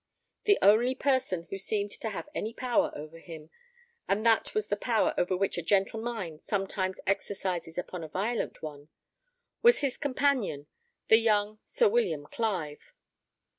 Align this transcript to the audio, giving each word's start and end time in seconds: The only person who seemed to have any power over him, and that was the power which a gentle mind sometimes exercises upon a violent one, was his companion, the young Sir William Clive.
The 0.45 0.57
only 0.63 0.95
person 0.95 1.43
who 1.51 1.59
seemed 1.59 1.91
to 1.91 2.09
have 2.09 2.27
any 2.33 2.55
power 2.55 2.91
over 2.95 3.19
him, 3.19 3.51
and 4.07 4.25
that 4.25 4.55
was 4.55 4.65
the 4.67 4.75
power 4.75 5.13
which 5.15 5.59
a 5.59 5.61
gentle 5.61 6.01
mind 6.01 6.41
sometimes 6.41 6.99
exercises 7.05 7.77
upon 7.77 8.03
a 8.03 8.07
violent 8.09 8.63
one, 8.63 8.89
was 9.61 9.81
his 9.81 9.97
companion, 9.97 10.65
the 11.09 11.17
young 11.19 11.59
Sir 11.65 11.87
William 11.87 12.25
Clive. 12.25 12.93